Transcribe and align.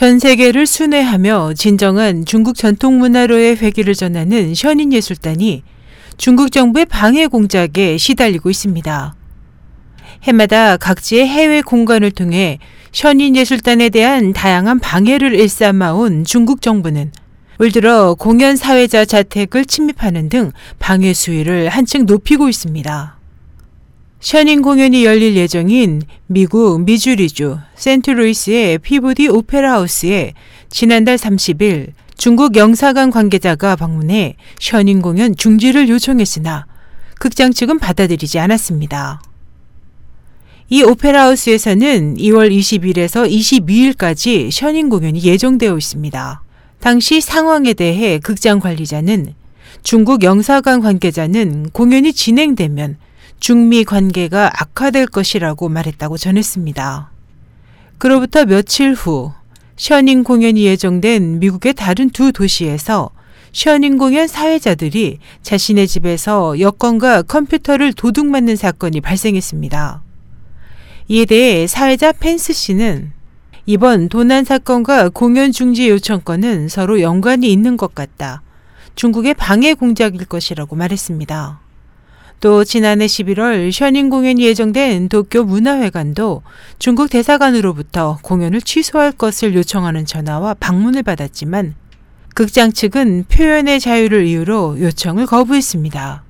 전 0.00 0.18
세계를 0.18 0.64
순회하며 0.64 1.52
진정한 1.52 2.24
중국 2.24 2.56
전통 2.56 2.98
문화로의 3.00 3.56
회기를 3.56 3.92
전하는 3.92 4.54
션인 4.54 4.94
예술단이 4.94 5.62
중국 6.16 6.52
정부의 6.52 6.86
방해 6.86 7.26
공작에 7.26 7.98
시달리고 7.98 8.48
있습니다. 8.48 9.14
해마다 10.22 10.78
각지의 10.78 11.28
해외 11.28 11.60
공간을 11.60 12.12
통해 12.12 12.60
션인 12.92 13.36
예술단에 13.36 13.90
대한 13.90 14.32
다양한 14.32 14.78
방해를 14.78 15.34
일삼아온 15.34 16.24
중국 16.24 16.62
정부는 16.62 17.12
올 17.58 17.70
들어 17.70 18.14
공연 18.14 18.56
사회자 18.56 19.04
자택을 19.04 19.66
침입하는 19.66 20.30
등 20.30 20.50
방해 20.78 21.12
수위를 21.12 21.68
한층 21.68 22.06
높이고 22.06 22.48
있습니다. 22.48 23.19
셔닝 24.20 24.60
공연이 24.60 25.06
열릴 25.06 25.34
예정인 25.34 26.02
미국 26.26 26.82
미주리주 26.82 27.56
센트루이스의 27.74 28.78
피보디 28.78 29.28
오페라 29.28 29.72
하우스에 29.72 30.34
지난달 30.68 31.16
30일 31.16 31.92
중국 32.18 32.54
영사관 32.56 33.10
관계자가 33.10 33.76
방문해 33.76 34.36
셔닝 34.58 35.00
공연 35.00 35.34
중지를 35.34 35.88
요청했으나 35.88 36.66
극장 37.18 37.50
측은 37.50 37.78
받아들이지 37.78 38.38
않았습니다. 38.38 39.22
이 40.68 40.82
오페라 40.82 41.24
하우스에서는 41.24 42.16
2월 42.18 42.54
20일에서 42.54 43.26
22일까지 43.26 44.50
셔닝 44.50 44.90
공연이 44.90 45.22
예정되어 45.22 45.78
있습니다. 45.78 46.42
당시 46.78 47.22
상황에 47.22 47.72
대해 47.72 48.18
극장 48.18 48.60
관리자는 48.60 49.32
중국 49.82 50.22
영사관 50.24 50.82
관계자는 50.82 51.70
공연이 51.70 52.12
진행되면 52.12 52.98
중미 53.40 53.84
관계가 53.84 54.50
악화될 54.54 55.06
것이라고 55.06 55.70
말했다고 55.70 56.18
전했습니다. 56.18 57.10
그로부터 57.96 58.44
며칠 58.44 58.92
후 58.92 59.32
셔닝 59.76 60.24
공연이 60.24 60.64
예정된 60.64 61.38
미국의 61.40 61.72
다른 61.72 62.10
두 62.10 62.32
도시에서 62.32 63.10
셔닝 63.52 63.96
공연 63.96 64.28
사회자들이 64.28 65.18
자신의 65.42 65.88
집에서 65.88 66.60
여권과 66.60 67.22
컴퓨터를 67.22 67.94
도둑맞는 67.94 68.56
사건이 68.56 69.00
발생했습니다. 69.00 70.02
이에 71.08 71.24
대해 71.24 71.66
사회자 71.66 72.12
펜스 72.12 72.52
씨는 72.52 73.12
이번 73.64 74.08
도난 74.10 74.44
사건과 74.44 75.08
공연 75.08 75.50
중지 75.50 75.88
요청권은 75.88 76.68
서로 76.68 77.00
연관이 77.00 77.50
있는 77.50 77.76
것 77.76 77.94
같다. 77.94 78.42
중국의 78.96 79.34
방해 79.34 79.74
공작일 79.74 80.26
것이라고 80.26 80.76
말했습니다. 80.76 81.69
또 82.40 82.64
지난해 82.64 83.04
11월 83.04 83.70
셔닝 83.70 84.08
공연이 84.08 84.44
예정된 84.44 85.10
도쿄 85.10 85.44
문화회관도 85.44 86.42
중국 86.78 87.10
대사관으로부터 87.10 88.18
공연을 88.22 88.62
취소할 88.62 89.12
것을 89.12 89.54
요청하는 89.54 90.06
전화와 90.06 90.54
방문을 90.54 91.02
받았지만 91.02 91.74
극장 92.34 92.72
측은 92.72 93.24
표현의 93.24 93.78
자유를 93.78 94.24
이유로 94.26 94.80
요청을 94.80 95.26
거부했습니다. 95.26 96.24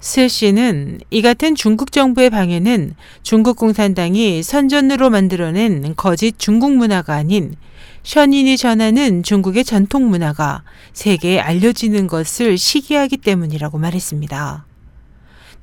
스 0.00 0.26
씨는 0.26 0.98
이 1.10 1.22
같은 1.22 1.54
중국 1.54 1.92
정부의 1.92 2.30
방해는 2.30 2.94
중국 3.22 3.56
공산당이 3.56 4.42
선전으로 4.42 5.10
만들어낸 5.10 5.94
거짓 5.96 6.36
중국 6.36 6.72
문화가 6.74 7.14
아닌 7.14 7.54
션인이 8.02 8.56
전하는 8.56 9.22
중국의 9.22 9.64
전통 9.64 10.08
문화가 10.10 10.64
세계에 10.92 11.38
알려지는 11.38 12.08
것을 12.08 12.58
시기하기 12.58 13.18
때문이라고 13.18 13.78
말했습니다. 13.78 14.66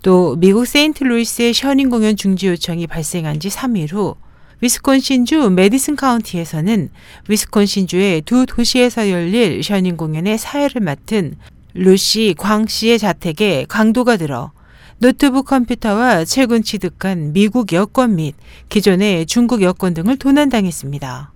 또 0.03 0.35
미국 0.35 0.67
세인트루이스의 0.67 1.53
션윈 1.53 1.89
공연 1.89 2.17
중지 2.17 2.47
요청이 2.47 2.87
발생한 2.87 3.39
지 3.39 3.47
3일 3.47 3.93
후 3.93 4.15
위스콘신주 4.59 5.49
메디슨 5.49 5.95
카운티에서는 5.95 6.89
위스콘신주의 7.29 8.21
두 8.23 8.45
도시에서 8.45 9.09
열릴 9.09 9.63
션윈 9.63 9.95
공연의 9.95 10.37
사회를 10.37 10.81
맡은 10.81 11.35
루시 11.73 12.35
광 12.37 12.67
씨의 12.67 12.99
자택에 12.99 13.65
강도가 13.69 14.17
들어 14.17 14.51
노트북 14.97 15.47
컴퓨터와 15.47 16.25
최근 16.25 16.63
취득한 16.63 17.31
미국 17.31 17.71
여권 17.71 18.17
및 18.17 18.35
기존의 18.67 19.25
중국 19.25 19.61
여권 19.61 19.93
등을 19.93 20.17
도난당했습니다. 20.17 21.31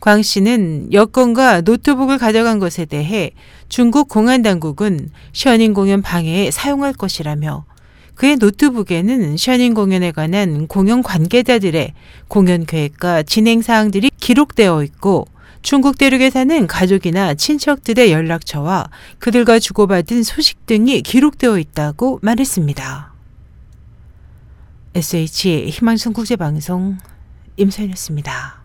광 0.00 0.22
씨는 0.22 0.92
여권과 0.92 1.60
노트북을 1.60 2.18
가져간 2.18 2.58
것에 2.58 2.86
대해 2.86 3.30
중국 3.68 4.08
공안 4.08 4.42
당국은 4.42 5.10
셔닝 5.32 5.74
공연 5.74 6.02
방해에 6.02 6.50
사용할 6.50 6.92
것이라며 6.92 7.64
그의 8.14 8.36
노트북에는 8.36 9.36
셔닝 9.36 9.74
공연에 9.74 10.12
관한 10.12 10.66
공연 10.66 11.02
관계자들의 11.02 11.92
공연 12.28 12.64
계획과 12.64 13.24
진행 13.24 13.62
사항들이 13.62 14.10
기록되어 14.18 14.82
있고 14.84 15.26
중국 15.62 15.96
대륙에 15.96 16.30
사는 16.30 16.66
가족이나 16.66 17.34
친척들의 17.34 18.12
연락처와 18.12 18.90
그들과 19.18 19.58
주고받은 19.58 20.22
소식 20.22 20.66
등이 20.66 21.02
기록되어 21.02 21.58
있다고 21.58 22.20
말했습니다. 22.22 23.14
SH 24.94 25.70
희망성 25.70 26.12
국제방송 26.12 26.98
임소연이었습니다. 27.56 28.63